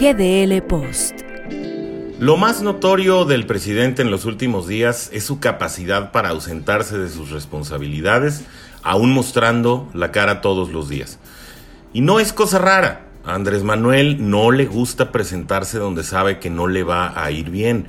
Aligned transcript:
GDL 0.00 0.62
Post. 0.62 1.20
Lo 2.18 2.38
más 2.38 2.62
notorio 2.62 3.26
del 3.26 3.44
presidente 3.44 4.00
en 4.00 4.10
los 4.10 4.24
últimos 4.24 4.66
días 4.66 5.10
es 5.12 5.24
su 5.24 5.40
capacidad 5.40 6.10
para 6.10 6.30
ausentarse 6.30 6.96
de 6.96 7.10
sus 7.10 7.28
responsabilidades, 7.28 8.44
aún 8.82 9.12
mostrando 9.12 9.90
la 9.92 10.10
cara 10.10 10.40
todos 10.40 10.72
los 10.72 10.88
días. 10.88 11.18
Y 11.92 12.00
no 12.00 12.18
es 12.18 12.32
cosa 12.32 12.58
rara. 12.58 13.08
A 13.26 13.34
Andrés 13.34 13.62
Manuel 13.62 14.30
no 14.30 14.50
le 14.52 14.64
gusta 14.64 15.12
presentarse 15.12 15.76
donde 15.76 16.02
sabe 16.02 16.38
que 16.38 16.48
no 16.48 16.66
le 16.66 16.82
va 16.82 17.22
a 17.22 17.30
ir 17.30 17.50
bien. 17.50 17.88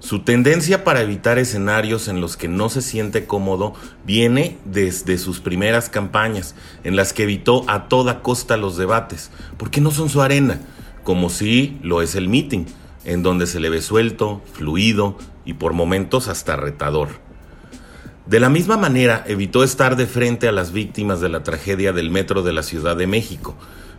Su 0.00 0.24
tendencia 0.24 0.82
para 0.82 1.02
evitar 1.02 1.38
escenarios 1.38 2.08
en 2.08 2.20
los 2.20 2.36
que 2.36 2.48
no 2.48 2.68
se 2.68 2.82
siente 2.82 3.26
cómodo 3.26 3.74
viene 4.04 4.58
desde 4.64 5.18
sus 5.18 5.38
primeras 5.38 5.88
campañas, 5.88 6.56
en 6.82 6.96
las 6.96 7.12
que 7.12 7.22
evitó 7.22 7.64
a 7.68 7.86
toda 7.86 8.22
costa 8.22 8.56
los 8.56 8.76
debates, 8.76 9.30
porque 9.56 9.80
no 9.80 9.92
son 9.92 10.08
su 10.08 10.20
arena, 10.20 10.58
como 11.04 11.30
si 11.30 11.78
lo 11.82 12.02
es 12.02 12.16
el 12.16 12.28
meeting, 12.28 12.64
en 13.04 13.22
donde 13.22 13.46
se 13.46 13.60
le 13.60 13.70
ve 13.70 13.80
suelto, 13.80 14.42
fluido 14.54 15.16
y 15.44 15.54
por 15.54 15.72
momentos 15.72 16.28
hasta 16.28 16.56
retador. 16.56 17.08
De 18.26 18.40
la 18.40 18.48
misma 18.48 18.76
manera, 18.76 19.22
evitó 19.28 19.62
estar 19.62 19.96
de 19.96 20.06
frente 20.06 20.48
a 20.48 20.52
las 20.52 20.72
víctimas 20.72 21.20
de 21.20 21.28
la 21.28 21.42
tragedia 21.42 21.92
del 21.92 22.10
metro 22.10 22.42
de 22.42 22.52
la 22.52 22.62
Ciudad 22.62 22.96
de 22.96 23.06
México, 23.06 23.54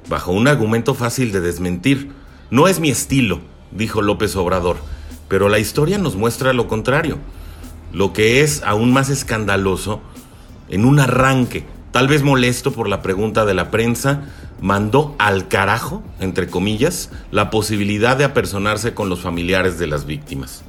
bajo 0.10 0.34
un 0.34 0.48
argumento 0.48 0.94
fácil 0.96 1.32
de 1.32 1.42
desmentir. 1.42 2.12
No 2.50 2.68
es 2.68 2.80
mi 2.80 2.90
estilo, 2.90 3.40
dijo 3.72 4.02
López 4.02 4.36
Obrador 4.36 4.78
pero 5.28 5.50
la 5.50 5.60
historia 5.60 5.98
nos 5.98 6.16
muestra 6.16 6.54
lo 6.54 6.68
contrario. 6.68 7.18
Lo 7.92 8.14
que 8.14 8.42
es 8.42 8.62
aún 8.64 8.94
más 8.94 9.10
escandaloso, 9.10 10.02
en 10.70 10.86
un 10.86 11.00
arranque, 11.00 11.66
tal 11.92 12.08
vez 12.08 12.24
molesto 12.24 12.72
por 12.72 12.88
la 12.90 13.02
pregunta 13.02 13.46
de 13.46 13.54
la 13.54 13.72
prensa, 13.72 14.26
mandó 14.62 15.16
al 15.20 15.48
carajo, 15.48 16.04
entre 16.20 16.48
comillas, 16.48 17.10
la 17.32 17.50
posibilidad 17.50 18.18
de 18.18 18.24
apersonarse 18.24 18.94
con 18.94 19.10
los 19.10 19.22
familiares 19.22 19.80
de 19.80 19.88
las 19.88 20.06
víctimas. 20.06 20.64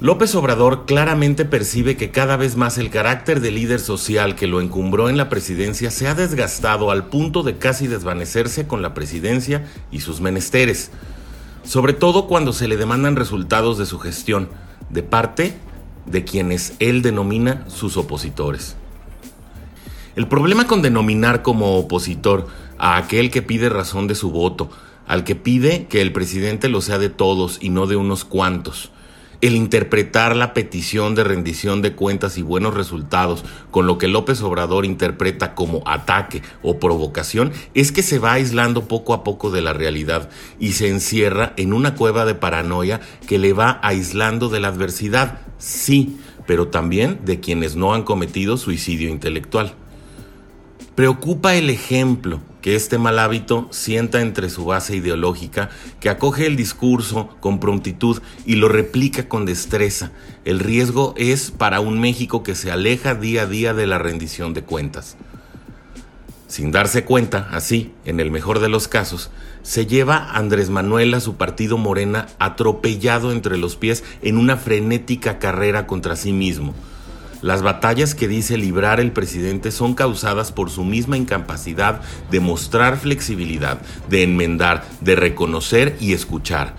López 0.00 0.34
Obrador 0.34 0.86
claramente 0.86 1.44
percibe 1.44 1.96
que 1.96 2.10
cada 2.10 2.36
vez 2.36 2.56
más 2.56 2.78
el 2.78 2.88
carácter 2.88 3.40
de 3.40 3.50
líder 3.50 3.80
social 3.80 4.34
que 4.34 4.46
lo 4.46 4.60
encumbró 4.62 5.10
en 5.10 5.18
la 5.18 5.28
presidencia 5.28 5.90
se 5.90 6.08
ha 6.08 6.14
desgastado 6.14 6.90
al 6.90 7.06
punto 7.06 7.42
de 7.42 7.58
casi 7.58 7.86
desvanecerse 7.86 8.66
con 8.66 8.80
la 8.80 8.94
presidencia 8.94 9.66
y 9.90 10.00
sus 10.00 10.22
menesteres 10.22 10.90
sobre 11.62 11.92
todo 11.92 12.26
cuando 12.26 12.52
se 12.52 12.68
le 12.68 12.76
demandan 12.76 13.16
resultados 13.16 13.78
de 13.78 13.86
su 13.86 13.98
gestión 13.98 14.48
de 14.88 15.02
parte 15.02 15.54
de 16.06 16.24
quienes 16.24 16.74
él 16.78 17.02
denomina 17.02 17.64
sus 17.68 17.96
opositores. 17.96 18.76
El 20.16 20.26
problema 20.26 20.66
con 20.66 20.82
denominar 20.82 21.42
como 21.42 21.78
opositor 21.78 22.48
a 22.80 22.96
aquel 22.96 23.30
que 23.30 23.42
pide 23.42 23.68
razón 23.68 24.06
de 24.06 24.14
su 24.14 24.30
voto, 24.30 24.70
al 25.06 25.22
que 25.22 25.36
pide 25.36 25.86
que 25.86 26.00
el 26.00 26.12
presidente 26.12 26.70
lo 26.70 26.80
sea 26.80 26.98
de 26.98 27.10
todos 27.10 27.58
y 27.60 27.68
no 27.68 27.86
de 27.86 27.96
unos 27.96 28.24
cuantos, 28.24 28.90
el 29.42 29.54
interpretar 29.54 30.34
la 30.34 30.54
petición 30.54 31.14
de 31.14 31.24
rendición 31.24 31.82
de 31.82 31.92
cuentas 31.92 32.38
y 32.38 32.42
buenos 32.42 32.74
resultados 32.74 33.44
con 33.70 33.86
lo 33.86 33.98
que 33.98 34.08
López 34.08 34.40
Obrador 34.42 34.86
interpreta 34.86 35.54
como 35.54 35.82
ataque 35.86 36.42
o 36.62 36.78
provocación 36.78 37.52
es 37.74 37.92
que 37.92 38.02
se 38.02 38.18
va 38.18 38.32
aislando 38.32 38.88
poco 38.88 39.12
a 39.12 39.24
poco 39.24 39.50
de 39.50 39.60
la 39.60 39.74
realidad 39.74 40.30
y 40.58 40.72
se 40.72 40.88
encierra 40.88 41.52
en 41.58 41.74
una 41.74 41.94
cueva 41.94 42.24
de 42.24 42.34
paranoia 42.34 43.00
que 43.26 43.38
le 43.38 43.52
va 43.52 43.78
aislando 43.82 44.48
de 44.48 44.60
la 44.60 44.68
adversidad, 44.68 45.40
sí, 45.58 46.18
pero 46.46 46.68
también 46.68 47.20
de 47.24 47.40
quienes 47.40 47.76
no 47.76 47.92
han 47.92 48.04
cometido 48.04 48.56
suicidio 48.56 49.10
intelectual. 49.10 49.74
Preocupa 50.94 51.54
el 51.54 51.70
ejemplo 51.70 52.40
que 52.60 52.76
este 52.76 52.98
mal 52.98 53.18
hábito 53.18 53.68
sienta 53.70 54.20
entre 54.20 54.50
su 54.50 54.64
base 54.64 54.96
ideológica, 54.96 55.70
que 56.00 56.10
acoge 56.10 56.46
el 56.46 56.56
discurso 56.56 57.36
con 57.40 57.60
prontitud 57.60 58.20
y 58.44 58.56
lo 58.56 58.68
replica 58.68 59.28
con 59.28 59.46
destreza. 59.46 60.12
El 60.44 60.60
riesgo 60.60 61.14
es 61.16 61.50
para 61.50 61.80
un 61.80 62.00
México 62.00 62.42
que 62.42 62.54
se 62.54 62.70
aleja 62.70 63.14
día 63.14 63.42
a 63.42 63.46
día 63.46 63.74
de 63.74 63.86
la 63.86 63.98
rendición 63.98 64.54
de 64.54 64.62
cuentas. 64.62 65.16
Sin 66.48 66.72
darse 66.72 67.04
cuenta, 67.04 67.48
así, 67.52 67.92
en 68.04 68.18
el 68.18 68.30
mejor 68.32 68.58
de 68.58 68.68
los 68.68 68.88
casos, 68.88 69.30
se 69.62 69.86
lleva 69.86 70.32
Andrés 70.32 70.68
Manuel 70.68 71.14
a 71.14 71.20
su 71.20 71.36
partido 71.36 71.78
Morena 71.78 72.26
atropellado 72.38 73.30
entre 73.30 73.56
los 73.56 73.76
pies 73.76 74.02
en 74.22 74.36
una 74.36 74.56
frenética 74.56 75.38
carrera 75.38 75.86
contra 75.86 76.16
sí 76.16 76.32
mismo 76.32 76.74
las 77.42 77.62
batallas 77.62 78.14
que 78.14 78.28
dice 78.28 78.56
librar 78.56 79.00
el 79.00 79.12
presidente 79.12 79.70
son 79.70 79.94
causadas 79.94 80.52
por 80.52 80.70
su 80.70 80.84
misma 80.84 81.16
incapacidad 81.16 82.00
de 82.30 82.40
mostrar 82.40 82.98
flexibilidad, 82.98 83.80
de 84.08 84.22
enmendar, 84.22 84.84
de 85.00 85.16
reconocer 85.16 85.96
y 86.00 86.12
escuchar. 86.12 86.74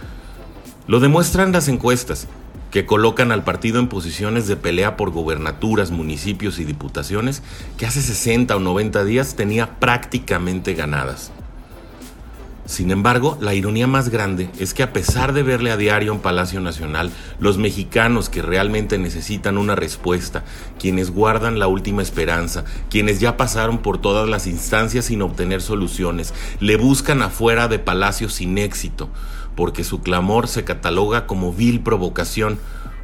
Lo 0.87 0.99
demuestran 0.99 1.51
las 1.51 1.67
encuestas, 1.67 2.27
que 2.71 2.85
colocan 2.85 3.31
al 3.31 3.43
partido 3.43 3.79
en 3.79 3.87
posiciones 3.87 4.47
de 4.47 4.55
pelea 4.55 4.95
por 4.95 5.11
gobernaturas, 5.11 5.91
municipios 5.91 6.57
y 6.57 6.63
diputaciones 6.63 7.43
que 7.77 7.85
hace 7.85 8.01
60 8.01 8.55
o 8.55 8.59
90 8.59 9.03
días 9.03 9.35
tenía 9.35 9.79
prácticamente 9.79 10.73
ganadas. 10.73 11.31
Sin 12.71 12.89
embargo, 12.89 13.37
la 13.41 13.53
ironía 13.53 13.85
más 13.85 14.07
grande 14.07 14.49
es 14.57 14.73
que 14.73 14.81
a 14.81 14.93
pesar 14.93 15.33
de 15.33 15.43
verle 15.43 15.71
a 15.71 15.77
diario 15.77 16.13
en 16.13 16.21
Palacio 16.21 16.61
Nacional, 16.61 17.11
los 17.37 17.57
mexicanos 17.57 18.29
que 18.29 18.41
realmente 18.41 18.97
necesitan 18.97 19.57
una 19.57 19.75
respuesta, 19.75 20.45
quienes 20.79 21.11
guardan 21.11 21.59
la 21.59 21.67
última 21.67 22.01
esperanza, 22.01 22.63
quienes 22.89 23.19
ya 23.19 23.35
pasaron 23.35 23.79
por 23.79 23.97
todas 23.97 24.29
las 24.29 24.47
instancias 24.47 25.03
sin 25.03 25.21
obtener 25.21 25.61
soluciones, 25.61 26.33
le 26.61 26.77
buscan 26.77 27.21
afuera 27.21 27.67
de 27.67 27.77
Palacio 27.77 28.29
sin 28.29 28.57
éxito, 28.57 29.09
porque 29.57 29.83
su 29.83 29.99
clamor 29.99 30.47
se 30.47 30.63
cataloga 30.63 31.27
como 31.27 31.51
vil 31.51 31.81
provocación 31.81 32.57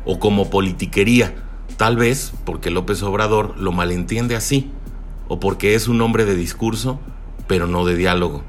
o 0.06 0.18
como 0.18 0.50
politiquería, 0.50 1.36
tal 1.76 1.98
vez 1.98 2.32
porque 2.46 2.72
López 2.72 3.04
Obrador 3.04 3.58
lo 3.58 3.74
malentiende 3.74 4.38
así, 4.38 4.72
o 5.28 5.42
porque 5.42 5.76
es 5.76 5.90
un 5.90 6.00
hombre 6.00 6.24
de 6.24 6.38
discurso, 6.38 7.02
pero 7.48 7.68
no 7.68 7.84
de 7.84 7.98
diálogo. 7.98 8.46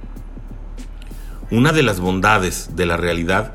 Una 1.50 1.72
de 1.72 1.82
las 1.82 1.98
bondades 1.98 2.76
de 2.76 2.84
la 2.84 2.98
realidad 2.98 3.54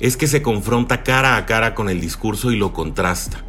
es 0.00 0.18
que 0.18 0.26
se 0.26 0.42
confronta 0.42 1.02
cara 1.02 1.36
a 1.36 1.46
cara 1.46 1.74
con 1.74 1.88
el 1.88 1.98
discurso 1.98 2.50
y 2.50 2.56
lo 2.56 2.74
contrasta. 2.74 3.42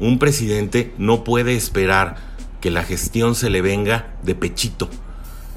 Un 0.00 0.18
presidente 0.18 0.92
no 0.98 1.22
puede 1.22 1.54
esperar 1.54 2.16
que 2.60 2.72
la 2.72 2.82
gestión 2.82 3.36
se 3.36 3.50
le 3.50 3.62
venga 3.62 4.16
de 4.24 4.34
pechito, 4.34 4.88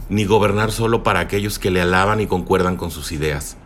ni 0.07 0.25
gobernar 0.25 0.71
solo 0.71 1.01
para 1.01 1.19
aquellos 1.19 1.57
que 1.57 1.71
le 1.71 1.81
alaban 1.81 2.21
y 2.21 2.27
concuerdan 2.27 2.77
con 2.77 2.91
sus 2.91 3.11
ideas. 3.11 3.57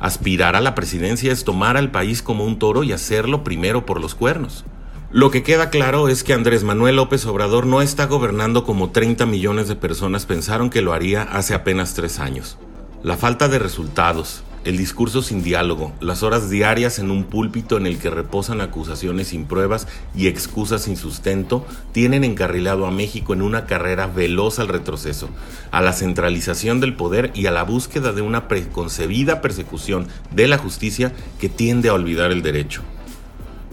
Aspirar 0.00 0.54
a 0.54 0.60
la 0.60 0.74
presidencia 0.74 1.32
es 1.32 1.44
tomar 1.44 1.78
al 1.78 1.90
país 1.90 2.20
como 2.20 2.44
un 2.44 2.58
toro 2.58 2.82
y 2.82 2.92
hacerlo 2.92 3.42
primero 3.42 3.86
por 3.86 4.02
los 4.02 4.14
cuernos. 4.14 4.66
Lo 5.10 5.30
que 5.30 5.42
queda 5.42 5.70
claro 5.70 6.08
es 6.08 6.24
que 6.24 6.34
Andrés 6.34 6.62
Manuel 6.62 6.96
López 6.96 7.24
Obrador 7.24 7.64
no 7.64 7.80
está 7.80 8.04
gobernando 8.04 8.64
como 8.64 8.90
30 8.90 9.24
millones 9.24 9.66
de 9.68 9.76
personas 9.76 10.26
pensaron 10.26 10.68
que 10.68 10.82
lo 10.82 10.92
haría 10.92 11.22
hace 11.22 11.54
apenas 11.54 11.94
tres 11.94 12.18
años. 12.18 12.58
La 13.04 13.18
falta 13.18 13.48
de 13.48 13.58
resultados, 13.58 14.44
el 14.64 14.78
discurso 14.78 15.20
sin 15.20 15.42
diálogo, 15.42 15.92
las 16.00 16.22
horas 16.22 16.48
diarias 16.48 16.98
en 16.98 17.10
un 17.10 17.24
púlpito 17.24 17.76
en 17.76 17.86
el 17.86 17.98
que 17.98 18.08
reposan 18.08 18.62
acusaciones 18.62 19.28
sin 19.28 19.44
pruebas 19.44 19.86
y 20.16 20.26
excusas 20.26 20.84
sin 20.84 20.96
sustento, 20.96 21.66
tienen 21.92 22.24
encarrilado 22.24 22.86
a 22.86 22.90
México 22.90 23.34
en 23.34 23.42
una 23.42 23.66
carrera 23.66 24.06
veloz 24.06 24.58
al 24.58 24.68
retroceso, 24.68 25.28
a 25.70 25.82
la 25.82 25.92
centralización 25.92 26.80
del 26.80 26.96
poder 26.96 27.30
y 27.34 27.44
a 27.44 27.50
la 27.50 27.64
búsqueda 27.64 28.14
de 28.14 28.22
una 28.22 28.48
preconcebida 28.48 29.42
persecución 29.42 30.08
de 30.30 30.48
la 30.48 30.56
justicia 30.56 31.12
que 31.38 31.50
tiende 31.50 31.90
a 31.90 31.94
olvidar 31.94 32.32
el 32.32 32.40
derecho. 32.40 32.80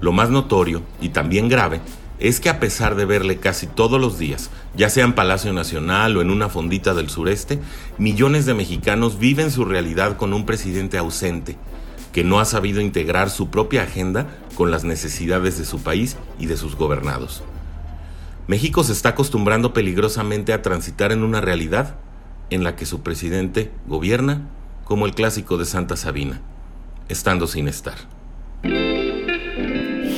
Lo 0.01 0.11
más 0.11 0.29
notorio, 0.29 0.81
y 0.99 1.07
también 1.07 1.47
grave, 1.47 1.79
es 2.21 2.39
que 2.39 2.49
a 2.49 2.59
pesar 2.59 2.95
de 2.95 3.05
verle 3.05 3.37
casi 3.37 3.65
todos 3.65 3.99
los 3.99 4.19
días, 4.19 4.51
ya 4.75 4.91
sea 4.91 5.03
en 5.05 5.13
Palacio 5.13 5.53
Nacional 5.53 6.15
o 6.15 6.21
en 6.21 6.29
una 6.29 6.49
fondita 6.49 6.93
del 6.93 7.09
sureste, 7.09 7.59
millones 7.97 8.45
de 8.45 8.53
mexicanos 8.53 9.17
viven 9.17 9.49
su 9.49 9.65
realidad 9.65 10.17
con 10.17 10.31
un 10.33 10.45
presidente 10.45 10.99
ausente, 10.99 11.57
que 12.13 12.23
no 12.23 12.39
ha 12.39 12.45
sabido 12.45 12.79
integrar 12.79 13.31
su 13.31 13.49
propia 13.49 13.83
agenda 13.83 14.27
con 14.53 14.69
las 14.69 14.83
necesidades 14.83 15.57
de 15.57 15.65
su 15.65 15.81
país 15.81 16.15
y 16.37 16.45
de 16.45 16.57
sus 16.57 16.75
gobernados. 16.75 17.41
México 18.45 18.83
se 18.83 18.93
está 18.93 19.09
acostumbrando 19.09 19.73
peligrosamente 19.73 20.53
a 20.53 20.61
transitar 20.61 21.11
en 21.11 21.23
una 21.23 21.41
realidad 21.41 21.95
en 22.51 22.63
la 22.63 22.75
que 22.75 22.85
su 22.85 23.01
presidente 23.01 23.71
gobierna 23.87 24.47
como 24.83 25.07
el 25.07 25.15
clásico 25.15 25.57
de 25.57 25.65
Santa 25.65 25.95
Sabina, 25.95 26.39
estando 27.09 27.47
sin 27.47 27.67
estar. 27.67 27.95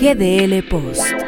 GDL 0.03 0.67
Post 0.69 1.22